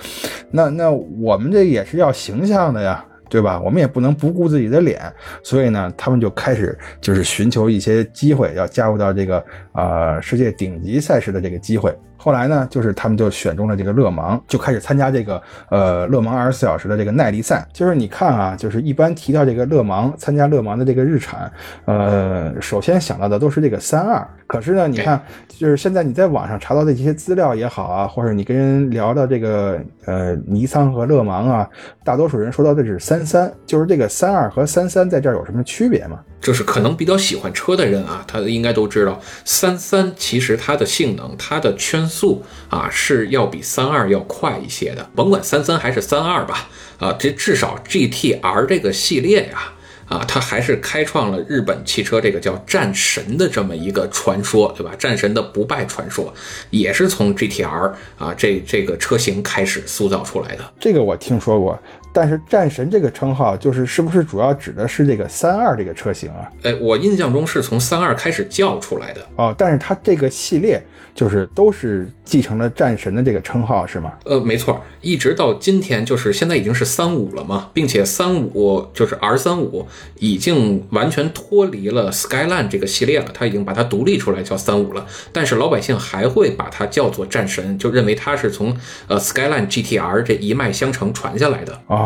[0.50, 3.58] 那那我们这也是要形象的呀，对吧？
[3.64, 5.00] 我们也不能不顾自己的脸，
[5.42, 9.42] 所以呢，他们就开始就是寻求一些机会，要加入到这个
[9.72, 11.96] 呃世界顶级赛事的这个机会。
[12.22, 17.66] 后来呢，就是他们就选中了这个勒芒，就开始参加这个呃勒芒二十四小时的这个耐力赛。
[17.72, 21.50] 就是你看啊，就是一般提到这个勒芒，参加勒芒的这个日产，
[21.84, 24.24] 呃，首先想到的都是这个三二。
[24.46, 31.68] 可是呢，你看，就是现在你在网上查到的这些资料也好啊，或者你跟人聊到这个呃尼桑和勒芒啊，
[32.04, 36.20] 大多数人说到的是三三，就是这个三二和三三在这儿有什么区别吗？
[36.42, 45.08] 就是可能比较喜欢车的人啊，他应该都知道，三三其实它的性能、它的圈速啊是要比三二要快一些的。
[45.14, 49.72] 甭管三三还是三二吧，啊，这至少 GTR 这个系列呀，
[50.08, 54.92] 啊，它还是开创了日本汽车这个叫战神的这么一个传说，对吧？
[54.98, 56.34] 战神的不败传说
[56.70, 60.72] 也是从 GTR 啊这这个车型开始塑造出来的。
[60.80, 61.78] 这个我听说过。
[62.12, 66.50] 但是战神这个称号，就是是不是主要指的是这个三二这个车型啊？
[66.62, 69.20] 哎，我印象中是从三二开始叫出来的。
[69.36, 70.82] 哦，但是它这个系列
[71.14, 74.12] 就是都是继承了战神的这个称号，是吗？
[74.24, 79.86] 呃，没错，一直到今天，就是现在已经是三五了嘛，并且三五就是 R 三五
[80.18, 85.06] 已经完全脱离了 Skyline 这个系列了，它已经把它独立出来叫三五了。
[85.32, 88.76] 但是老百姓还会把它叫做战神，就认为它是从
[89.08, 91.78] 呃 Skyline GTR 这一脉相承传下来的。
[91.86, 92.01] 哦，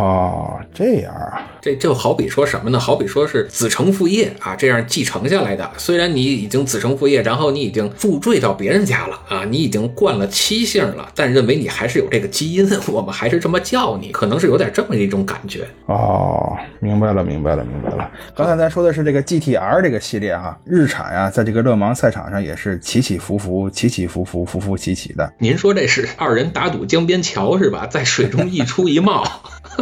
[0.74, 2.78] 这样啊，这就好比说什么呢？
[2.78, 5.70] 好比说是子承父业啊，这样继承下来的。
[5.76, 15.66] 虽然你已经子承父业，然后你已经入赘到别人家了啊，你已经冠了妻姓了，但认为你还是有这个基因，我们还是这么叫你，可能是有点这么一种感觉。
[15.86, 18.10] 哦，明白了，明白了，明白了。
[18.34, 25.32] 刚才咱说的是这个 GTR 这个系列哈，日产呀，在这个勒芒赛场上也是起起伏伏，起起伏伏，伏伏起起的。
[25.38, 27.86] 您说这是二人打赌江边桥是吧？
[27.86, 29.24] 在水中一出一冒。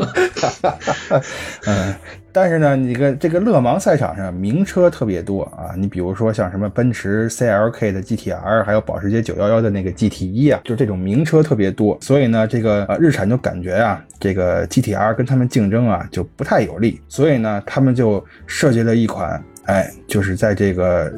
[0.04, 1.20] 哈
[1.66, 1.94] 嗯，
[2.32, 21.12] 但是呢，你个这个勒芒赛场上名车特别多啊，你比如说像什么奔驰 CLK 的 GTR，还有保时捷911的那个 GT1 啊，就这种名车特别多，所以呢，这个呃日产就感觉啊，这个 GTR 跟他们竞争啊就不太有利，所以呢，他们就设计了一款，哎，就是在这个。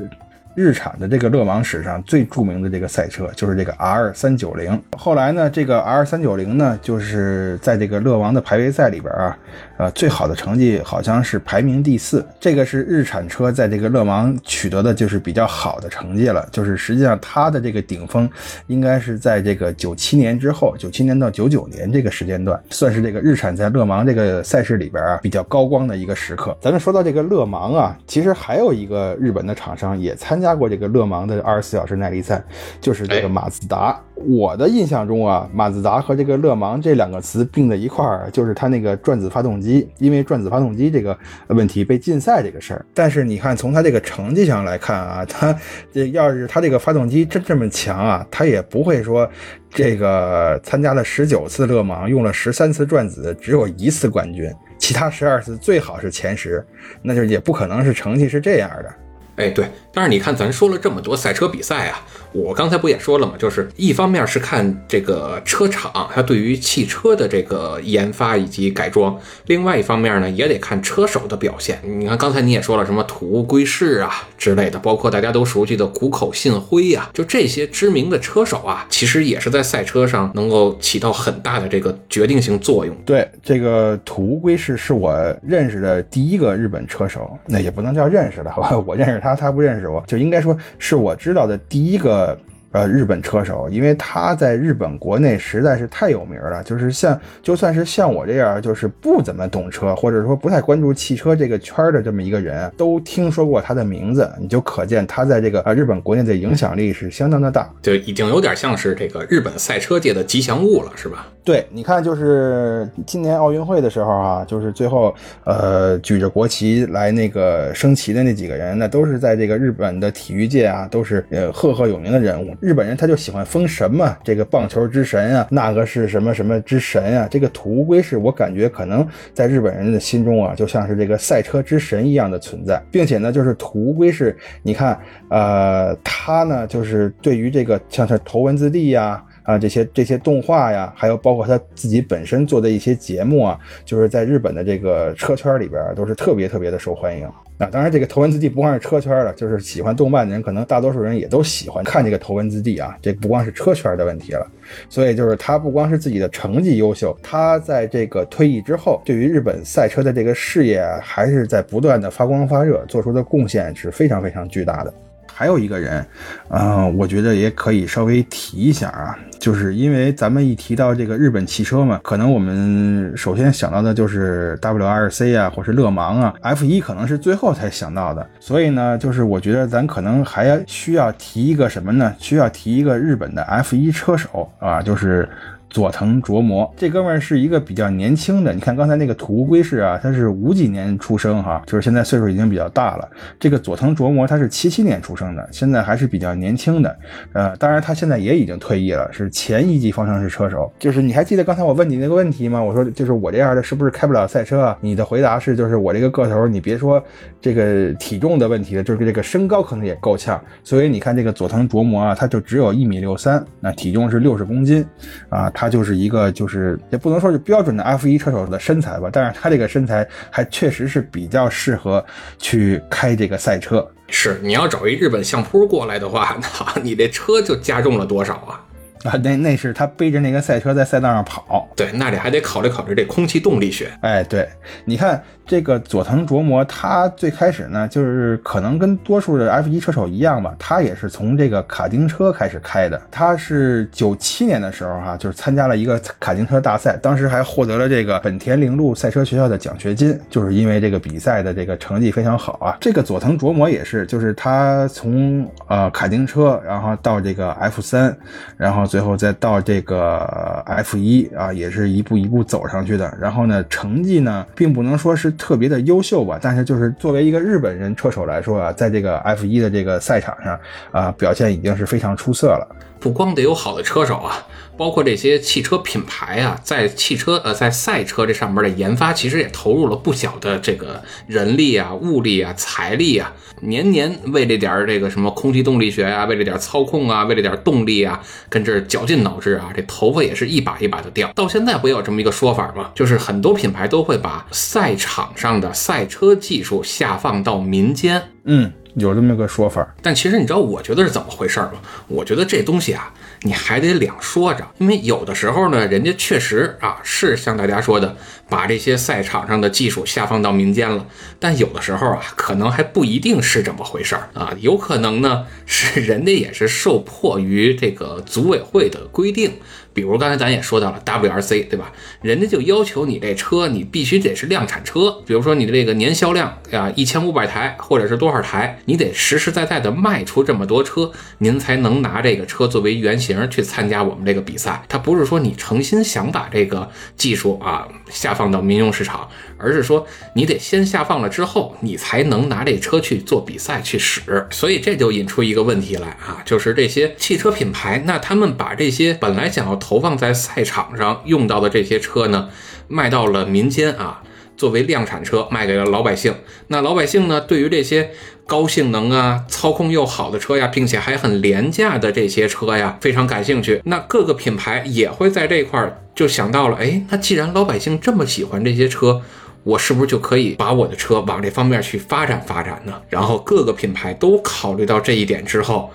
[0.57, 4.83] 日产的这个勒芒史上最著名的这个赛车就是这个 R 三九零。
[4.97, 9.39] 后来呢，这个 R 三九零呢，就是在这个勒芒的排位赛里边啊，
[9.77, 12.25] 呃，最好的成绩好像是排名第四。
[12.41, 16.49] 这个是日产车在这个勒芒取得的就是比较好的成绩了。
[16.51, 18.27] 就是实际上它的这个顶峰
[18.69, 26.57] 应该是在这个九七年之后，九七年到九九年这个时间段，算是这个日产在勒芒这个赛事里边啊比较高光的一个时刻。
[26.63, 30.46] 咱们说到这个勒芒啊，其实还有一个日本的厂商也参加。
[30.47, 32.41] 加过这个勒芒的二十四小时耐力赛，
[32.81, 34.01] 就是这个马自达。
[34.15, 42.87] 我的印象中啊，马自达和这个勒芒这两个词并在一块儿，就是它那个转子发动机，因为转子发动机这个问题被禁赛这个事儿。
[42.95, 45.53] 但是你看，从它这个成绩上来看啊，它
[45.93, 49.29] 这要是它这个发动机真这么强啊，它也不会说
[49.69, 56.65] 这个参加了十九次勒芒，用了十三次转子，只有一次冠军，其他十二次最好是前十，
[57.03, 58.95] 那就也不可能是成绩是这样的。
[59.37, 62.01] 哎，对，但是你看，咱说了这么多赛车比赛啊，
[62.33, 63.35] 我刚才不也说了吗？
[63.39, 71.79] 就是一方面是看这个车厂它对于汽车的这个研发以及改装，另外一方面呢，也得看车手的表现。
[71.85, 82.97] 你看刚才你也说了什么土屋圭市啊之类的，包括大家都熟悉的谷口信辉呀，就这些知名的车手啊，其实也是在赛车上能够起到很大的这个决定性作用。
[83.05, 89.26] 对，这个土屋圭市是我认识的第一个日本车手，那也不能叫认识的，好吧，我认识他。
[89.27, 92.39] 他他不认识我，就应该说是我知道的第一个。
[92.73, 111.29] 呃，日本车手，因为他在日本国内实在是太有名了，就是像就算是像我这样，就是不怎么懂车，或者说不太关注汽车这个圈的这么一个人，都听说过他的名字，你就可见他在这个呃日本国内的影响力是相当的大，就已经有点像是这个日本赛车界的吉祥物了，是吧？
[111.45, 122.56] 对，你看，就是今年奥运会的时候啊，就是最后呃举着国旗来那个升旗的那几个人，那都是在这个日本的体育界啊，都是呃赫赫有名的人物。
[122.61, 127.29] 日本人他就喜欢封神嘛，这个棒球之神啊，那个是什么什么之神啊？
[127.31, 139.23] 这个土乌龟是我感觉可能在日本人的心中啊，就像是这个赛车之神一样的存在，并且呢，就是土乌龟是，你看，呃，他呢就是对于这个像是头文字 D 呀。
[139.47, 147.69] 啊，这些这些动画呀，还有包括他自己本身做的一些节目啊，就是在日本的这个车圈里边都是特别特别的受欢迎啊。
[147.71, 152.97] 当然，这个头文字 D 不光是车圈的，就是喜欢动漫的人，可能大多数人也都喜欢看这个头文字 D 啊。
[153.01, 154.47] 这不光是车圈的问题了，
[154.89, 164.93] 所以就是他不光是自己的成绩优秀，他在这个退役之后，对于日本赛车的这个事业，还是在不断的发光发热，做出的贡献是非常非常巨大的。
[165.39, 166.03] 还有一个人，
[166.49, 182.15] 嗯，我觉得也可以稍微提一下啊，就是因为咱们一提到这个日本汽车嘛，可能我们首先想到的就是 WRC 啊，或是勒芒啊，F1 可能是最后才想到的，所以呢，就是我觉得咱可能还需要提一个什么呢？
[182.19, 185.29] 需要提一个日本的 F1 车手啊，就是。
[185.77, 193.07] 佐藤琢磨这哥们儿是一个比较年轻的，你看刚才那个土乌龟是啊，他是五几年出生哈，就是现在岁数已经比较大了。
[193.39, 196.99] 这个佐藤琢磨他是七七年出生的，现在还是比较年轻的。
[197.35, 200.73] 呃，当然他现在也已经退役了，是前一级方程式车手。
[200.79, 202.63] 就是你还记得刚才我问你那个问题吗？
[202.63, 204.79] 我说就是我这样的是不是开不了赛车啊？
[204.81, 207.05] 你的回答是就是我这个个头，你别说
[207.39, 210.43] 这个体重的问题了，就是这个身高可能也够呛。
[210.65, 214.83] 所以你看这个佐藤琢磨啊，他就只有一米六三，那体重是六十公斤
[215.29, 215.51] 啊。
[215.51, 222.05] 他就是一个就是也不能说是标准的 F1 车手的身材吧，但是他这个身材还确实是比较适合
[222.39, 223.87] 去开这个赛车。
[224.09, 228.63] 是你要找一日本相扑过来的话，那你这车就加重了多少啊？
[229.07, 231.69] 啊，那那是他背着那个赛车在赛道上跑。
[231.77, 233.91] 对，那里还得考虑考虑这空气动力学。
[234.01, 234.49] 哎，对，
[234.85, 243.01] 你看这个佐藤琢磨，他最开始呢，就是可能跟多数的 F1 车手一样吧，他也是从这个卡丁车开始开的。
[243.11, 252.77] 他是九七年的时候哈，就是参加了一个卡丁车大赛，当时还获得了这个本田铃鹿赛车学校的奖学金，就是因为这个比赛的这个成绩非常好啊。
[252.81, 258.17] 这个佐藤琢磨也是，就是他从呃卡丁车，然后到这个 F 三，
[258.57, 260.21] 然后最后再到这个
[260.65, 263.15] F 一啊，也是一步一步走上去的。
[263.21, 270.59] 然后呢，成绩呢，并不能说是特别的优秀吧，但是就是作为一个日本人车手来说啊，在这个 F 一的这个赛场上
[270.93, 272.67] 啊，表现已经是非常出色了。
[272.99, 291.31] 不光得有好的车手啊，包括这些汽车品牌啊，在汽车呃在赛车这上面的研发，其实也投入了不小的这个人力啊、物力啊、财力啊，年年为这点这个什么空气动力学啊，为这点操控啊，为这点动力啊，跟这绞尽脑汁啊，这头发也是一把一把的掉。
[291.35, 292.91] 到现在不也有这么一个说法吗？
[292.95, 298.31] 就是很多品牌都会把赛场上的赛车技术下放到民间。
[298.45, 298.73] 嗯。
[298.97, 301.73] 有这么个说法，但其实你知道我觉得是怎么回事吗？
[302.09, 308.17] 我觉得这东西啊，你还得两说着，因为有的时候呢，人家确实啊是像大家说的，
[308.49, 311.07] 把这些赛场上的技术下放到民间了，
[311.39, 319.53] 但有的时候啊，可能还不一定是这么回事儿啊，有可能呢是人家也是受迫于这个组委会的规定。
[319.93, 321.91] 比如刚才咱也说到了 WRC，对吧？
[322.21, 325.23] 人家就要求你这车，你必须得是量产车。
[325.27, 334.85] 比如说你的这个年销量啊，一千五百台或者是多少台，你得实实在在的卖出这么多车，您才能拿这个车作为原型去参加我们这个比赛。
[334.87, 344.47] 它不是说你诚心想把这个技术啊下放到民用市场，而是说你得先下放了之后，你才能拿这车去做比赛去使。
[344.51, 352.51] 所以这就引出一个问题来啊，就是这些汽车品牌，那他们把这些本来想要投放在赛场上用到的这些车呢，
[352.87, 354.23] 卖到了民间啊，
[354.57, 356.35] 作为量产车卖给了老百姓。
[356.69, 358.11] 那老百姓呢，对于这些
[358.47, 363.83] 高性能啊、操控又好的车呀，并且还很廉价的这些车呀，非常感兴趣。
[363.85, 369.21] 那各个品牌也会在这块儿就想到了，哎，那既然老百姓这么喜欢这些车，
[369.65, 373.03] 我是不是就可以把我的车往这方面去发展发展呢？
[373.09, 375.91] 然后各个品牌都考虑到这一点之后，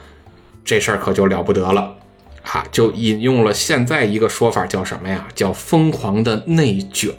[0.66, 1.96] 这事儿可就了不得了。
[2.44, 5.28] 哈，就引用了现在一个说法，叫什么呀？
[5.34, 7.14] 叫疯狂的内卷，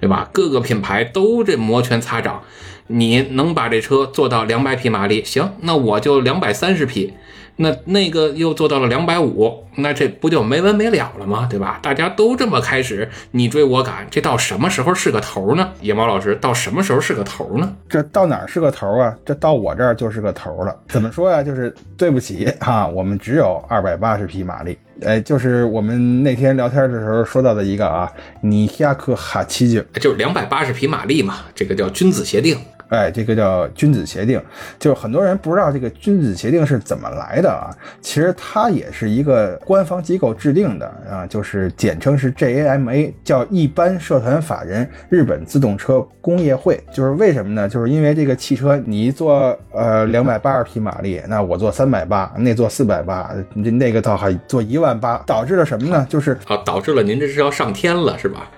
[0.00, 0.28] 对吧？
[0.32, 2.42] 各个品牌都这摩拳擦掌，
[2.90, 7.14] 你能把这车做到两百匹马力，行，那我就两百三十匹。
[7.56, 11.46] 那那个又做到了两百五，那这不就没完没了了吗？
[11.50, 11.78] 对吧？
[11.82, 15.70] 大家都这么开始你追我赶，这到什么时候是个头呢？
[15.82, 17.76] 野猫老师，到什么时候是个头呢？
[17.86, 19.14] 这到哪儿是个头啊？
[19.26, 20.74] 这到我这儿就是个头了。
[20.88, 21.42] 怎么说呀？
[21.42, 24.78] 就是对不起哈，我们只有二百八十匹马力。
[25.02, 32.56] 哎，就是我们那天聊天的时候说到的一个啊，尼亚克哈奇九，就是两百八十匹马力嘛，这个叫君子协定。
[32.90, 34.40] 哎，这个叫君子协定，
[34.78, 37.70] 就是很多人不知道这个君子协定是怎么来的啊。
[38.00, 46.78] 其实它也是一个官方机构制定的啊，就是简称是 JAMA，叫一般社团法人日本自动车工业会。
[46.92, 47.68] 就是为什么呢？
[47.68, 56.04] 就是因为这个汽车你做呃两百八十匹马力，那我做三百八，那做四百八，那那个倒还做一万八，导致了什么呢？
[56.10, 58.50] 就是啊，导致了您这是要上天了，是吧？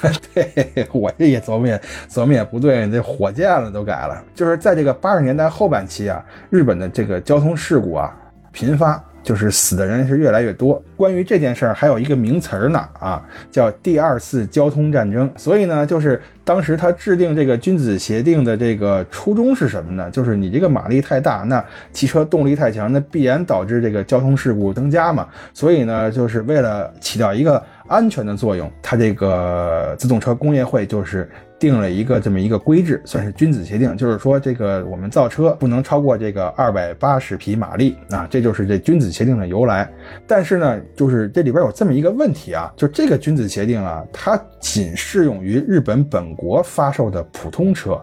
[0.32, 4.22] 对我这也琢磨也琢磨也不对，这火箭了都改了。
[4.34, 8.16] 就是在这个八十年代后半期啊，日本的这个交通事故啊
[8.50, 10.82] 频发，就是死的人是越来越多。
[10.96, 15.30] 关于这件事儿，还有一个名词儿呢啊，叫第二次交通战争。
[15.36, 20.10] 所以呢，就是当时他制定这个君子协定的这个初衷是什么呢？
[20.10, 25.28] 就是你这个马力太大，那汽车动力太强，那必然导致这个交通事故增加嘛。
[25.52, 27.62] 所以呢，就是为了起到一个。
[27.90, 39.90] 安全的作用，它这个自动车工业会就是定了一个这么一个规制，算是君子协定，就是说这个我们造车不能超过这个二百八十匹马力啊，这就是这君子协定的由来。
[40.24, 48.00] 但是呢，就是这里边有这么一个问题啊，就这个君子协定啊，它仅适用于日本本国发售的普通车。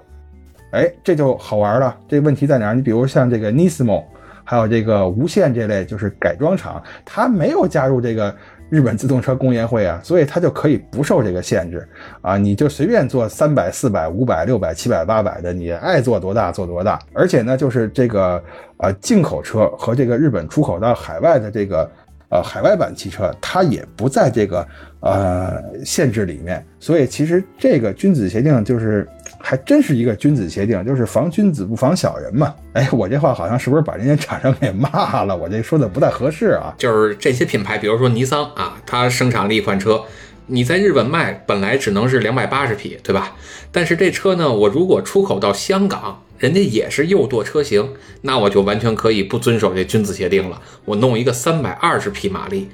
[0.71, 1.97] 哎，这就好玩了。
[2.09, 2.73] 这问题在哪？
[2.73, 4.03] 你比如像这个 Nismo，
[4.43, 8.35] 还有这个无线这类就是改装厂，它没有加入这个。
[8.69, 11.87] 日本自动车工业会啊，所以它就可以不受这个限制
[12.21, 16.99] 啊，你就随便做三百、四百、五百、六百、七百、八百的，你爱做多大做多大。
[17.13, 18.43] 而且呢，就是这个
[18.77, 21.89] 呃进口车和这个日本出口到海外的这个
[22.29, 24.67] 呃海外版汽车，它也不在这个
[24.99, 26.65] 呃限制里面。
[26.79, 29.07] 所以其实这个君子协定就是
[29.39, 32.53] 还真是一个君子协定，就是防君子不防小人嘛。
[32.73, 35.35] 哎，我这话好像是不是把人家厂商给骂了？
[35.35, 36.73] 我这说的不太合适啊。
[36.77, 40.03] 就是这些品牌，比如说尼桑啊，它生产了一款车。
[40.49, 43.35] 你在日本卖本来只能是两百八十匹，对吧？
[43.69, 50.61] 但是这车呢，我如果出口到香港，人家也是右舵车型，那我就完全可以不遵守这君子协定了。
[50.85, 52.69] 我弄一个三百二十匹马力，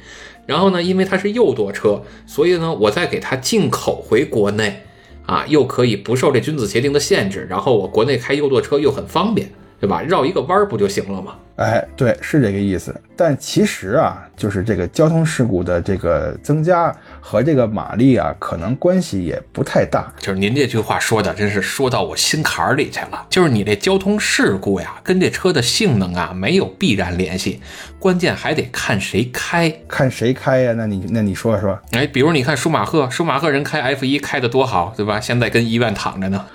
[0.46, 4.84] 然后呢，因为它是右舵车，所以呢，我再给它进口回国内，
[5.26, 9.52] 啊，又可以不受这君子协定的限制，然后我国内开右舵车又很方便。
[9.80, 10.02] 对吧？
[10.02, 11.36] 绕一个弯儿不就行了吗？
[11.56, 12.94] 哎，对，是这个意思。
[13.16, 16.92] 但其实啊，就是这个交通事故的这个增加
[17.22, 20.12] 和这个马力啊，可能关系也不太大。
[20.18, 23.28] 就是您这句话说的，真是说到我心坎儿里去了。
[23.30, 27.62] 就是你这交通事故呀，跟这车的性能啊没有必然联系，
[28.00, 30.74] 关键还得看谁开，看谁开呀？
[30.76, 31.80] 那你那你说说？
[31.92, 35.20] 哎，比如你看舒马赫，舒马赫人开 F 一开的多好，对吧？
[35.20, 36.46] 现在跟医院躺着呢。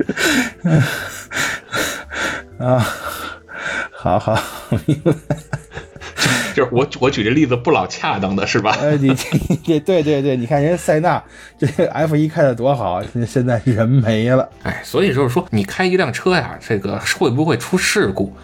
[2.58, 2.86] 啊，
[3.92, 4.38] 好好，
[6.54, 8.76] 就是我我举这例子不老恰当的是吧？
[8.80, 9.14] 呃，你
[9.64, 11.22] 这对对对，你看人家塞纳
[11.58, 14.48] 这 F 一开的多好，现在人没了。
[14.62, 18.36] 哎，所以就是说，你开一辆车呀，这个会不会出事故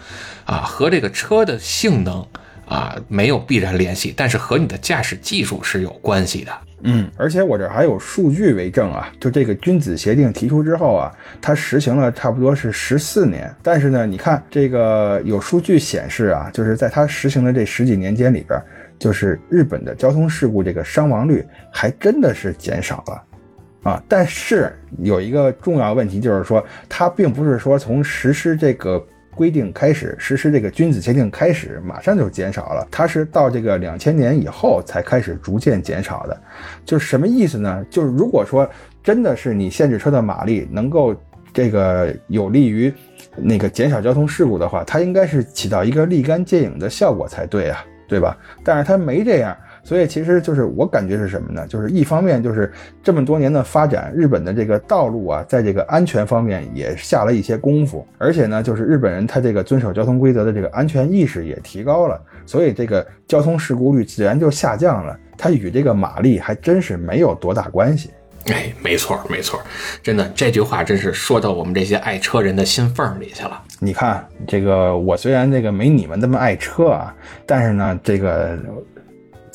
[0.45, 0.57] 啊？
[0.57, 2.25] 和这个车的性能
[2.65, 6.51] 啊没有必然联系，但是和你的驾驶技术是有关系的。
[6.83, 11.11] 嗯，而且我这还有数据为证啊，就这个君子协定提出之后啊，
[11.41, 18.61] 它实行了差不多是十四年，但是呢，你看这个有数据显示啊，就是在它实行的这十几年间里边，
[18.99, 29.03] 就是日本的交通事故这个伤亡率还真的是减少了，啊，但是有一个重要问题就是说，它并不是说从实施这个。
[29.37, 32.87] 规定开始实施这个君子协定开始，马上就减少了。
[32.89, 36.35] 它是到这个两千年以后才开始逐渐减少的。
[36.83, 37.85] 就是什么意思呢？
[37.91, 38.67] 就是如果说
[39.03, 41.15] 真的是你限制车的马力能够
[41.53, 42.91] 这个有利于
[43.35, 48.35] 那个减少交通事故的话，它应该是起到一个立竿见影的效果才对啊，对吧？
[48.63, 49.55] 但是它没这样。
[49.87, 51.65] 所以其实就是我感觉是什么呢？
[51.65, 52.69] 就是一方面就是
[53.01, 65.17] 这么多年的发展，日本的这个道路啊，在这个安全方面也下了一些功夫，而且呢，就是日本人他这个遵守交通规则的这个安全意识也提高了，所以这个交通事故率自然就下降了。
[65.37, 68.09] 它与这个马力还真是没有多大关系。
[68.47, 69.57] 哎，没错没错，
[70.03, 73.63] 真的这句话真是说到我们这些爱车人的心缝里去了。
[73.79, 77.15] 你看这个，我虽然这个没你们那么爱车啊，
[77.45, 78.59] 但是呢，这个。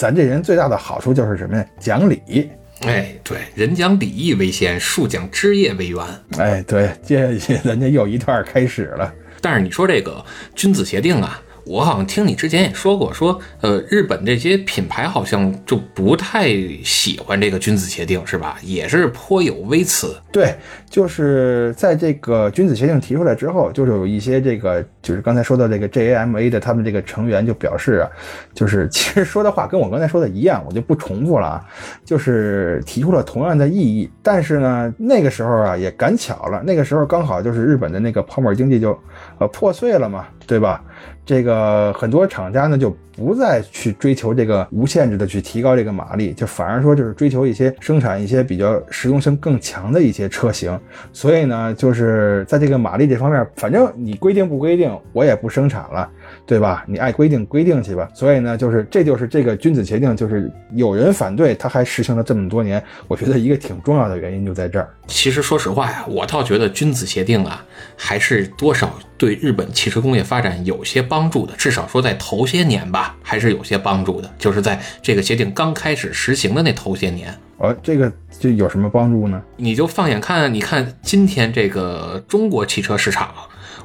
[0.02, 1.64] 咱这人最大的好处就是什么呀？
[1.78, 2.50] 讲理。
[2.80, 6.04] 哎，对，人讲礼义为先，树讲枝叶为源。
[6.38, 9.14] 哎，对，接下去咱家又一段开始了。
[9.40, 10.20] 但是你说这个
[10.56, 11.40] 君子协定啊。
[11.64, 16.48] 我好像听你之前也说过，说呃，日本这些品牌好像就不太
[16.82, 18.56] 喜欢这个君子协定，是吧？
[18.62, 20.14] 也是颇有微词。
[20.32, 20.54] 对，
[20.90, 28.10] 就是在这个君子协定提出来之后，就是有一些这个，就是刚才说的这个 JAMA 的他们这个成员就表示啊，
[28.54, 31.64] 就是其实说的话跟我刚才说的一样，我就不重复了啊，
[32.04, 34.10] 就是提出了同样的意义。
[34.22, 38.98] 但是呢，那个时候啊也赶巧了，那个时候刚好就是日本的那个泡沫经济就
[39.38, 40.82] 呃破碎了嘛，对吧？
[41.24, 50.78] 这个很多厂家呢就不再去追求这个无限制的去提高这个马力，就反而说就是追求一些生产一些比较实用性更强的一些车型。
[51.12, 56.10] 所以呢，就是在这个马力这方面，反正你规定不规定，我也不生产了。
[56.52, 56.84] 对吧？
[56.86, 58.06] 你爱规定规定去吧。
[58.12, 62.82] 所以呢，就是这就是这个君子协定，就是有人反对，他还实行了这么多年。
[63.08, 64.90] 我觉得一个挺重要的原因就在这儿。
[65.06, 67.64] 其实说实话呀，我倒觉得君子协定啊，
[67.96, 71.54] 还是多少对日本汽车工业发展有些帮助的。
[71.56, 74.30] 至少说在头些年吧，还是有些帮助的。
[74.36, 77.34] 就是在这个协定刚开始实行的那头些年。
[77.56, 79.40] 哦，这个就有什么帮助呢？
[79.56, 83.32] 你就放眼看，你看今天这个中国汽车市场。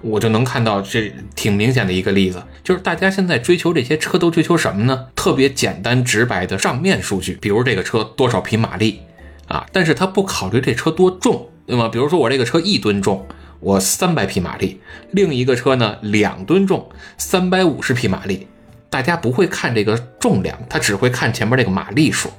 [0.01, 5.07] 我就能看到这挺明显的一个例子，就是大家现在追求这些车都追求什么呢？
[5.15, 9.01] 特别简单直白的账面数据，比如这个车多少匹马力
[9.47, 11.89] 啊，但是他不考虑这车多重，对吗？
[11.89, 13.25] 比如说我这个车一吨重，
[13.59, 14.79] 我三百匹马力，
[15.11, 18.47] 另一个车呢两吨重，三百五十匹马力，
[18.89, 22.29] 大家不会看这个重量，他只会看前面这个马力数，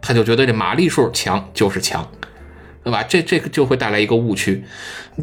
[0.00, 2.06] 他就觉得这马力数强就是强。
[2.86, 3.02] 对吧？
[3.02, 4.62] 这这个就会带来一个误区。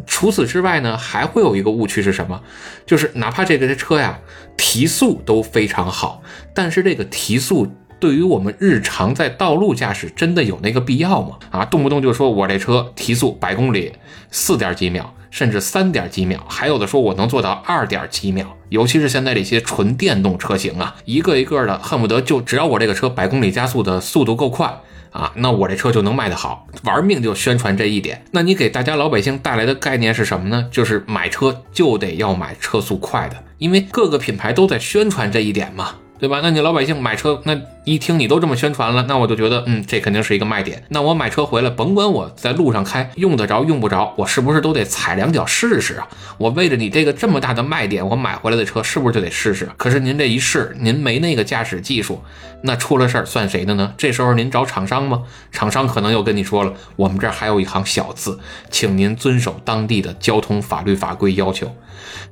[0.06, 2.42] 除此之外呢，还会有一个误区是什么？
[2.84, 4.18] 就是哪怕这个车呀
[4.54, 7.66] 提速都非常好，但是这个提速
[7.98, 11.38] 对于我们日常在道路驾驶，真的有那个必要吗？
[11.50, 13.94] 啊，动不动就说我这车提速百公里
[14.30, 18.58] 四点几秒，甚至三点几秒，还有的说我能做到二点几秒。
[18.68, 24.82] 尤其是现在这些纯电动车型啊，一个一个的恨不得就只要我这个车百公里加速的速度够快。
[25.14, 28.24] 啊，那我这车就能卖得好，玩命就宣传这一点。
[28.32, 30.66] 那你给大家老百姓带来的概念是什么呢？
[30.72, 35.94] 就是买车就得要买车速快的，因为各个品牌都在宣传这一点嘛。
[36.18, 36.40] 对吧？
[36.42, 40.82] 那你老百姓买车，那一听你都这么宣传了，那我就觉得，嗯，这肯定是一个卖点。
[40.88, 46.08] 那我买车回来，甭管我在路上开用得着用不着，我是不是都得踩两脚试试啊？
[46.38, 49.68] 我为了你这个这么大的卖点，我买回来的车是不是就得试试？
[49.76, 52.22] 可是您这一试，您没那个驾驶技术，
[52.62, 53.92] 那出了事儿算谁的呢？
[53.98, 55.24] 这时候您找厂商吗？
[55.52, 58.38] 厂商可能又跟你说了，我们这儿还有一行小字，
[58.70, 61.74] 请您遵守当地的交通法律法规要求。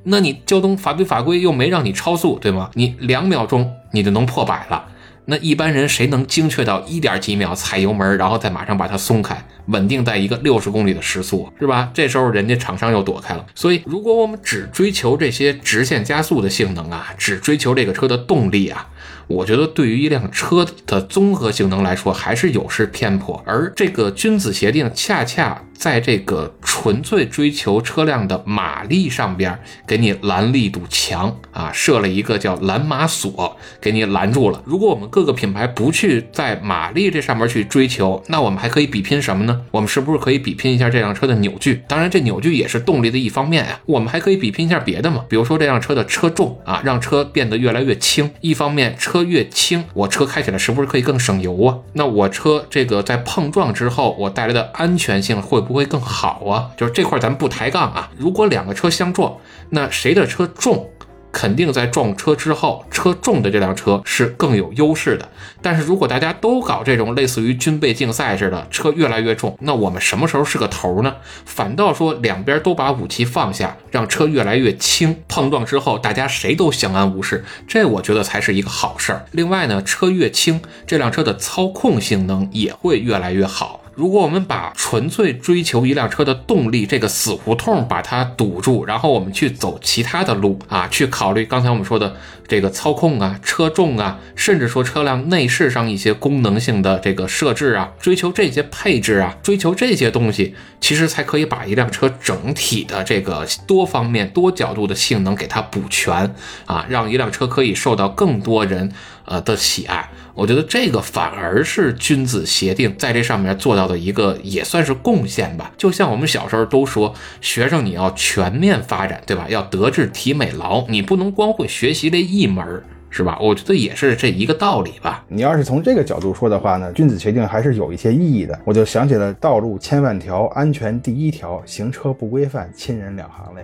[0.03, 2.69] 那你交通法规法规又没让你超速，对吗？
[2.73, 4.85] 你两秒钟你就能破百了。
[5.25, 11.89] 那一般人谁能精确到一点几秒踩油门，然后再马上把它松开，稳定在一个六十公里的时速，是吧？
[11.93, 13.45] 这时候人家厂商又躲开了。
[13.55, 18.89] 所以，如果我们只追求这些直线加速的性能啊，只追求这个车的动力啊。
[19.27, 23.41] 我觉得对于一辆车的综合性能来说，还是有失偏颇。
[23.45, 29.57] 而这个君子协定恰恰在这个纯粹追求车辆的马力上边，
[29.87, 34.61] 给你拦了一堵墙啊，设了一个叫拦马锁，给你拦住了。
[34.65, 39.61] 如果我们各个品牌不去在马力这上面去追求，那我们还可以比拼什么呢？
[39.71, 41.81] 我们是不是可以比拼一下这辆车的扭矩？
[41.87, 43.79] 当然，这扭矩也是动力的一方面呀。
[43.85, 48.29] 我们还可以比拼一下别的嘛，比如说这辆车的车重啊，让车变得越来越轻。
[48.41, 49.12] 一方面车。
[49.13, 51.77] 车越轻，我车开起来是不是可以更省油啊？
[51.93, 56.71] 那我车这个在碰撞之后，我带来的安全性会不会更好啊？
[56.75, 58.09] 就是这块咱们不抬杠啊。
[58.17, 59.37] 如果两个车相撞，
[59.69, 60.89] 那谁的车重？
[61.33, 65.27] 肯定在撞车之后，车重的这辆车是更有优势的。
[65.61, 71.15] 但是如果大家都搞这种类似于军备竞赛似的，车越来越重，那我们什么时候是个头呢？
[71.45, 79.25] 反倒说两边都把武器放下，让车越来越轻，碰撞之后大家谁都相安无事，这我觉得才是一个好事儿。
[79.31, 83.81] 另外呢，车越轻，这辆车的操控性能也会越来越好。
[83.95, 92.15] 如果我们把纯粹追求一辆车的动力这个死胡同把它堵住，然后我们去走其他的路啊，去考虑刚才我们说的
[92.47, 106.33] 这个操控啊、车重啊，甚至说车辆内饰上一些功能性的这个设置啊，追求这些配置啊，追求这些东西，其实才可以把一辆车整体的这个多方面、多角度的性能给它补全
[106.65, 108.91] 啊，让一辆车可以受到更多人
[109.25, 110.09] 呃的喜爱。
[110.35, 115.71] 我觉得这个反而是君子协定在这上面做到的一个也算是贡献吧。
[115.77, 119.45] 就像我们小时候都说，学生你要全面发展，对吧？
[119.47, 123.37] 要德智体美劳，你不能光会学习这一门，是吧？
[123.39, 125.23] 我觉得也是这一个道理吧。
[125.27, 128.59] 你要是从这个角度说的话呢，君子协定还是有一些意义的。
[128.65, 133.63] 我就想起了道路千万条，安全第一条，行车不规范，亲人两行泪。